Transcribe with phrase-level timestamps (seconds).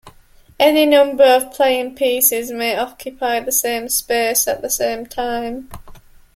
[0.59, 5.69] Any number of playing pieces may occupy the same space at the same time.